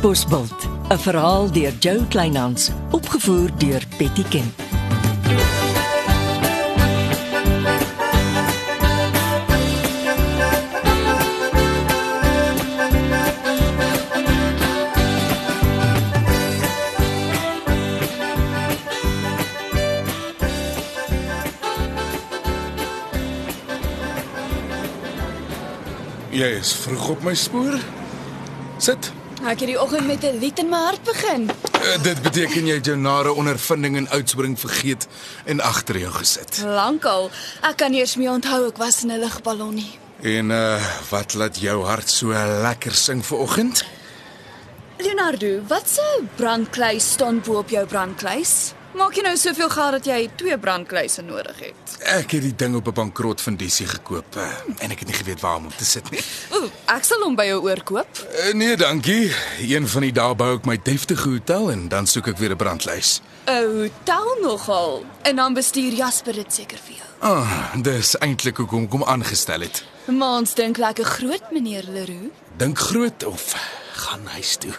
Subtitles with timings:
[0.00, 4.60] Katbosveld, 'n verhaal deur Jo Kleinhans, opgevoer deur Betty Kemp.
[26.30, 27.76] Jy is vroeg op my spoor.
[28.78, 29.19] Sit.
[29.40, 31.50] Ek het die oggend met 'n lied in my hart begin.
[31.80, 35.06] Uh, dit beteken jy het jou nare ondervinding en uitspring vergeet
[35.44, 36.60] en agter jou gesit.
[36.64, 37.30] Lankal.
[37.60, 39.98] Ek kan eers meer onthou ek was in 'n lugballonnie.
[40.20, 42.28] En uh wat laat jou hart so
[42.62, 43.84] lekker sing vanoggend?
[44.98, 48.72] Leonardo, wat se brandkluis staan bo op jou brandkluis?
[48.90, 51.92] Maak jy nou soveel geld dat jy twee brandkluise nodig het?
[52.10, 54.48] Ek het die ding op 'n bankrotfundisie gekoop uh,
[54.82, 56.22] en ek het nie geweet waar om hom te sit nie.
[56.50, 58.08] Ooh, ek sal hom by jou oorkoop.
[58.18, 59.30] Uh, nee, dankie.
[59.62, 62.56] Een van die dae bou ek my deftige hotel en dan soek ek weer 'n
[62.56, 63.20] brandlys.
[63.46, 65.04] 'n Hotel nogal.
[65.22, 67.08] En dan bestuur Jasper dit seker vir jou.
[67.20, 69.84] Ah, dis eintlik hoekom ek hom aangestel het.
[70.06, 72.30] Maar ons dink lekker groot, meneer Leroux.
[72.56, 73.54] Dink groot of
[73.92, 74.74] gaan huis toe.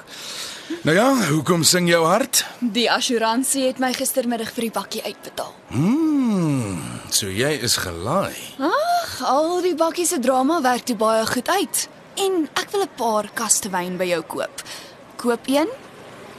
[0.81, 2.45] Nou ja, hoekom sing jou hart?
[2.59, 5.53] Die assuransie het my gistermiddag vir die bakkie uitbetaal.
[5.73, 8.35] Hmm, so jy is gelaai.
[8.57, 11.87] Ag, al die bakkie se drama werk toe baie goed uit.
[12.17, 14.63] En ek wil 'n paar kaste wyn by jou koop.
[15.15, 15.69] Koop een,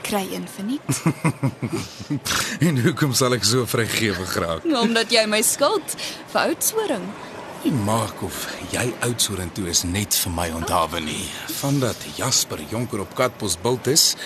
[0.02, 0.90] kry een verniet.
[2.66, 4.64] En hoekom sal ek so vrygewig raak?
[4.64, 5.96] Omdat jy my skuld
[6.32, 7.06] vir oudsoring.
[7.62, 8.34] Nie maak of
[8.72, 11.28] jy oud sorentoe is net vir my onthawe nie.
[11.60, 14.16] Vandat Jasper Jonker op Katbos bult is,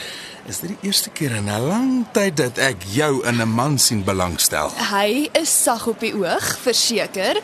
[0.49, 3.79] is dit die eerste keer in 'n lang tyd dat ek jou in 'n man
[3.79, 4.73] sien belangstel.
[4.91, 7.37] Hy is sag op die oog, verseker,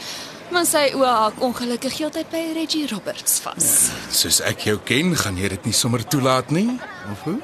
[0.51, 3.91] maar sy oë haak ongelukkig heeltyd by Reggie Roberts vas.
[4.11, 6.81] Soos ek jou ken, gaan jy dit nie sommer toelaat nie?
[7.13, 7.39] Of hoe?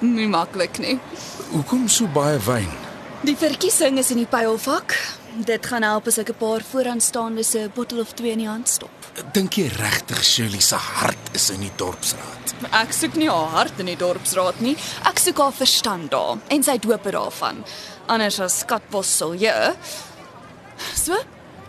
[0.00, 0.98] Nie maklik nie.
[1.50, 2.68] Hoekom so baie wyn?
[3.22, 5.17] Die verkiesing is in die pylvak.
[5.36, 8.68] Dit gaan help as ek 'n paar vooraanstaande se bottel of twee in die hand
[8.68, 8.90] stop.
[9.32, 12.54] Dink jy regtig Shirley se hart is in die dorpsraad?
[12.70, 14.76] Ek soek nie haar hart in die dorpsraad nie.
[15.04, 17.64] Ek soek haar verstand daar en sy dope daarvan.
[18.06, 19.74] Anders as skatbos sal jy.
[20.94, 21.16] So,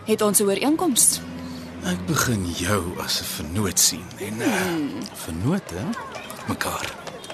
[0.06, 1.20] het ons 'n ooreenkoms.
[1.84, 5.82] Ek begin jou as 'n vernoot sien en uh, vernote
[6.48, 6.86] mekaar.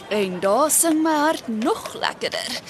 [0.08, 2.60] En daar sing my hart nog lekkerder.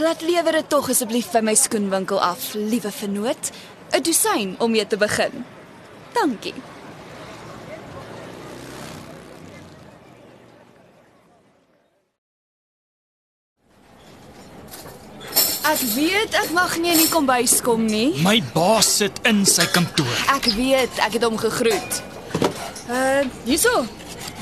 [0.00, 3.50] Laat lewer dit tog asseblief by my skoenwinkel af, liewe vernoot.
[3.94, 5.44] 'n Dosyn om mee te begin.
[6.12, 6.54] Dankie.
[15.64, 18.12] Ek weet ek mag nie in die kombuis kom nie.
[18.22, 20.12] My baas sit in sy kantoor.
[20.34, 22.02] Ek weet, ek het hom gegroet.
[22.90, 23.86] Uh, hierso.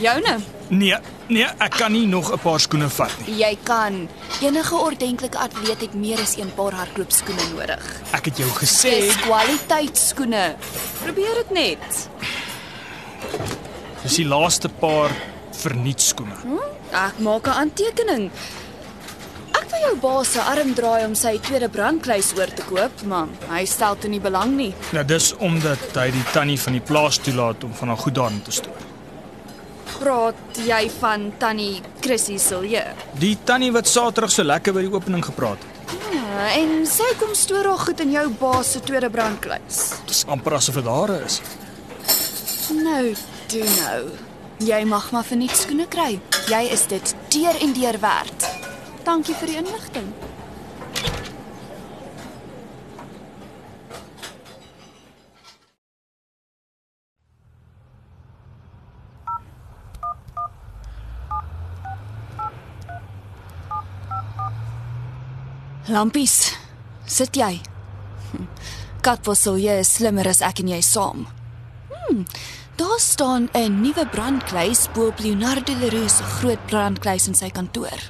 [0.03, 0.41] Joune.
[0.69, 3.37] Nee, nee, ek kan nie nog 'n paar skoene vat nie.
[3.38, 4.09] Jy kan.
[4.41, 8.00] Enige ordentlike atleet het meer as een paar hardloopskoene nodig.
[8.12, 10.56] Ek het jou gesê, Dis kwaliteitskoene.
[11.03, 12.09] Probeer dit net.
[14.03, 15.11] dis die laaste paar
[15.53, 16.34] verniet skoene.
[16.93, 18.31] Ek maak 'n aantekening.
[19.55, 23.27] Ek wil jou baas se arm draai om sy tweede brandkluis oor te koop, maar
[23.49, 24.75] hy stel toe nie belang nie.
[24.93, 28.43] Nou dis omdat hy die tannie van die plaas toelaat om van haar goed daarin
[28.43, 28.77] te stoor.
[30.03, 32.81] Praat jy van Tannie Chrissy Silje?
[33.23, 35.93] Die tannie wat Saterdag so lekker by die opening gepraat het.
[36.11, 39.79] Ja, en sy kom stoor haar goed in jou baas se tweede brandkluis.
[40.11, 41.39] Dis amper asof dit daar is.
[42.75, 43.05] Nou,
[43.55, 44.03] doen nou.
[44.67, 46.17] Jy mag maar vir niks skoene kry.
[46.51, 48.51] Jy is dit deur en deur werd.
[49.07, 50.11] Dankie vir die inligting.
[65.93, 66.55] Lampies,
[67.05, 67.59] sit jy?
[68.31, 68.47] Hm,
[69.05, 71.27] Katbosel, jy is slimmer as ek en jy saam.
[72.81, 78.00] Daar staan 'n nuwe brandkluis bo op Leonardo Leroux se groot brandkluis in sy kantoor.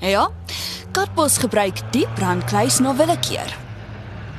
[0.00, 0.28] Ja,
[0.92, 3.56] Katbos gebruik die brandkluis na willekeur.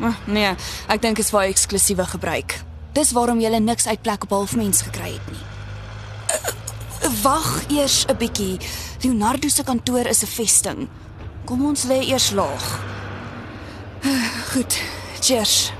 [0.01, 0.55] Ah, Nee,
[0.87, 2.61] ek dink dit is vir eksklusiewe gebruik.
[2.93, 5.45] Dis waarom jy niks uit plek op halfmens gekry het nie.
[7.23, 8.59] Wag eers 'n bietjie.
[9.01, 10.89] Leonardo se kantoor is 'n vesting.
[11.45, 12.65] Kom ons lê eers laag.
[14.53, 14.79] Goed.
[15.19, 15.73] Cheers.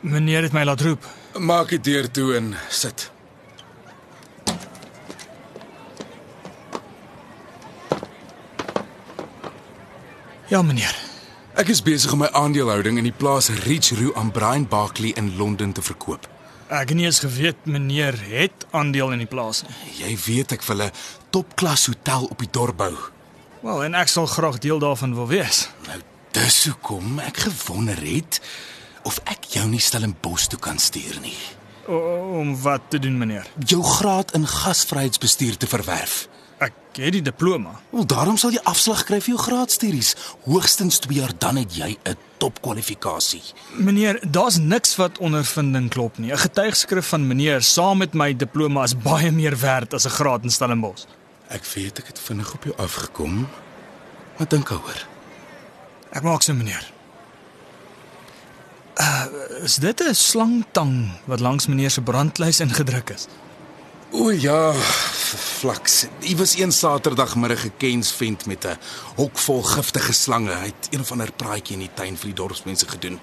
[0.00, 1.06] Meneer het my laat roep.
[1.38, 3.10] Maak die deur toe en sit.
[10.48, 11.11] Ja, meneer.
[11.52, 15.34] Ek is besig om my aandeelhouding in die plaas Reach Roo aan Brian Barkley in
[15.36, 16.24] Londen te verkoop.
[16.72, 19.74] Ek het nie eens geweet meneer het aandeel in die plaas nie.
[19.98, 20.90] Jy weet ek wil 'n
[21.28, 22.96] topklas hotel op die dorp bou.
[23.60, 25.68] Wel, en ek sal graag deel daarvan wil wees.
[25.86, 26.00] Nou,
[26.30, 28.40] dis hoekom ek gewonder het
[29.04, 31.36] of ek jou nie Stellenbosch toe kan stuur nie.
[31.86, 31.96] O,
[32.40, 33.46] om wat te doen, meneer?
[33.58, 36.28] Jou graad in gasvryheidsbestuur te verwerf.
[36.62, 37.72] Ek het die diploma.
[37.90, 40.12] Wel, daarom sal jy afslag kry vir jou graadstudies.
[40.44, 43.42] Hoogstens 2 jaar dan het jy 'n topkwalifikasie.
[43.76, 46.32] Meneer, daar's niks wat ondervinding klop nie.
[46.32, 50.42] 'n Getuigskrif van meneer saam met my diploma is baie meer werd as 'n graad
[50.42, 51.04] in Stellenbosch.
[51.48, 53.48] Ek weet ek het vinnig op jou afgekom.
[54.36, 55.06] Maar dink daaroor.
[56.12, 56.92] Ek maak so, meneer.
[59.00, 59.24] Uh,
[59.62, 63.26] is dit 'n slangtang wat langs meneer se brandlys ingedruk is?
[64.12, 64.72] O ja,
[65.62, 66.06] flaks.
[66.20, 68.78] Hy was een Saterdagmiddag gekens vent met 'n
[69.16, 70.52] hok vol giftige slange.
[70.52, 73.20] Hy het een of ander praatjie in die tuin vir die dorpsmense gedoen.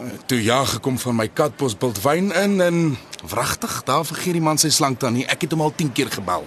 [0.00, 2.98] Uh, Toe ja gekom van my katbos bult wyn in en
[3.28, 5.26] wragtig, daar vergeet die man sy slang dan nie.
[5.26, 6.46] Ek het hom al 10 keer gebel.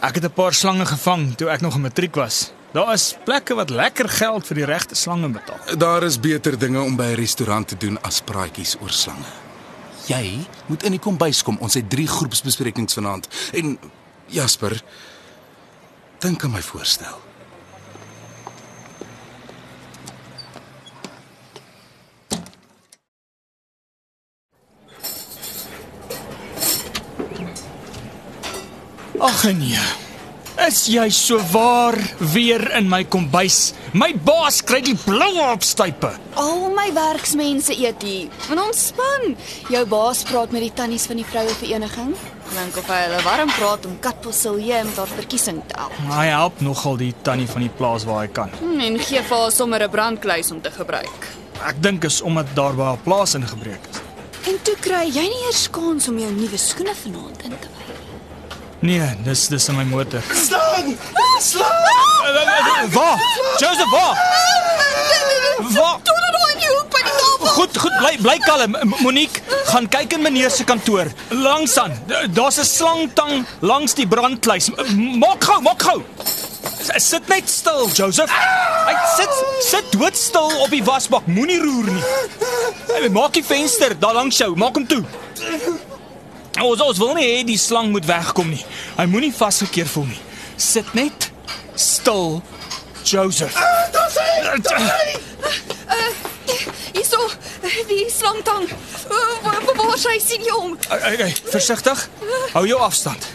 [0.00, 2.52] Ek het 'n paar slange gevang toe ek nog in matriek was.
[2.72, 5.76] Daar is plekke wat lekker geld vir die regte slange betaal.
[5.78, 9.45] Daar is beter dinge om by 'n restaurant te doen as praatjies oor slange.
[10.06, 11.58] Jy moet in die kombuis kom.
[11.58, 13.28] Ons het 3 groepsbesprekings vanaand.
[13.52, 13.78] En
[14.26, 14.82] Jasper,
[16.18, 17.24] dink aan my voorstel.
[29.18, 30.05] Ag nee.
[30.66, 31.94] Is jy so waar
[32.32, 33.70] weer in my kombuis?
[33.94, 36.08] My baas kry die bloue opstype.
[36.42, 38.32] Al my werksmense eet hier.
[38.50, 39.36] En ontspan.
[39.70, 42.10] Jou baas praat met die tannies van die vroue vereniging.
[42.56, 45.94] Dink of hy hulle warm praat om Katpossilje met haar verkiesing te help.
[46.10, 48.50] Hy help nogal die tannie van die plaas waar hy kan.
[48.58, 51.30] Hm, En gee vir haar sommer 'n brandkluis om te gebruik.
[51.62, 54.02] Ek dink is omdat daar by haar plaas ingebreek is.
[54.50, 57.95] En toe kry jy nie eers kans om jou nuwe skoene vanaand in te wy.
[58.86, 60.22] Nee, dis dis in my motor.
[60.30, 60.96] Slang!
[61.42, 62.90] Slang!
[62.92, 63.18] Waar?
[63.58, 64.14] Joseph, waar?
[65.74, 65.96] Waar?
[66.06, 67.46] Doen dit nou in jou hoek by die tafel.
[67.56, 68.76] Goed, goed, bly bly kalm.
[69.02, 69.42] Monique,
[69.72, 71.10] gaan kyk in meneer se kantoor.
[71.34, 71.96] Langs aan.
[72.36, 74.70] Daar's 'n slangtang langs die brandkluis.
[74.94, 76.04] Maak gou, maak gou.
[76.96, 78.30] Sit net stil, Joseph.
[78.86, 79.32] Hy sit
[79.66, 81.26] sit doodstil op die wasbak.
[81.26, 82.04] Moenie roer nie.
[82.92, 84.54] Hey, maak die venster daar langs jou.
[84.56, 85.04] Maak hom toe.
[86.62, 88.62] Ons ons wil nie hê die slang moet wegkom nie.
[88.96, 90.20] Hy moenie vasgekeer voel nie.
[90.56, 91.28] Sit net
[91.76, 92.40] stil,
[93.04, 93.56] Joseph.
[96.96, 97.20] Hierso,
[97.90, 98.64] die slangtang.
[99.06, 100.78] Uh, Waar sy sien jy hom?
[100.88, 102.06] Hey, versigtig.
[102.54, 103.28] Hou jou afstand.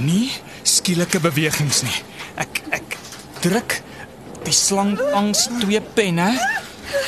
[0.00, 0.30] Nie
[0.64, 1.98] skielike bewegings nie.
[2.40, 2.96] Ek ek
[3.44, 3.76] druk
[4.46, 6.32] die slang langs twee penne.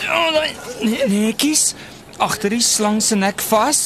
[0.05, 0.53] Ja, nee,
[0.85, 1.73] nee, netjies
[2.23, 3.83] agter die slang se nek vas.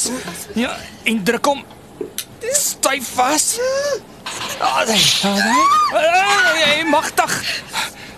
[0.54, 0.76] Ja,
[1.08, 1.64] en druk hom
[2.56, 3.56] styf vas.
[4.60, 5.00] Ja, nee.
[6.62, 7.32] Hey, magtig.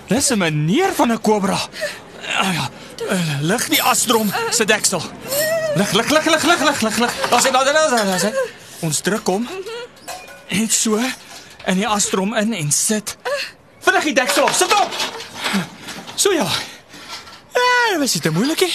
[0.08, 1.58] Dis 'n manier van 'n kobra.
[2.26, 2.70] Ja, ja.
[3.08, 5.02] eh, Lig die asdrom se deksel.
[5.74, 7.12] Lig, lig, lig, lig, lig, lig, lig, lig.
[7.30, 8.32] Daar's hy, daar's hy, daar's hy.
[8.80, 9.48] Ons druk hom.
[10.48, 10.98] Net so
[11.66, 13.16] in die astrom in en sit.
[13.80, 14.52] Vinnig die deksel op.
[14.52, 14.90] Sit op.
[16.14, 16.46] So ja.
[17.54, 18.68] Ja, was dit moeilik hè?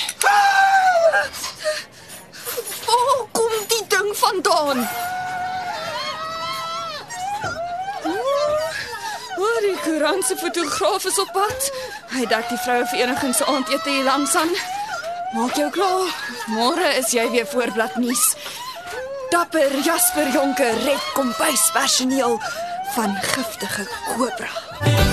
[2.86, 4.89] Waar kom die ding vandaan?
[9.36, 11.72] Waar die koerantse fotograaf is op pad.
[12.10, 14.50] Hy dek die vroue vereniging se aandete hier langs aan.
[15.38, 16.10] Maak jou klaar.
[16.50, 18.34] Môre is jy weer voorblad nuus.
[19.29, 22.39] Dapper Jasper Jonker red kombuis personeel
[22.96, 25.12] van giftige kobra.